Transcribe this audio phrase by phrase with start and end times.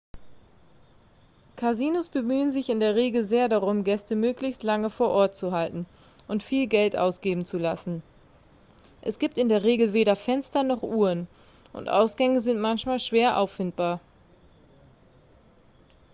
[1.57, 5.85] kasinos bemühen sich in der regel sehr darum gäste möglichst lange vor ort zu halten
[6.27, 8.01] und viel geld ausgeben zu lassen
[9.03, 11.27] es gibt in der regel weder fenster noch uhren
[11.71, 13.99] und ausgänge sind manchmal schwer auffindbar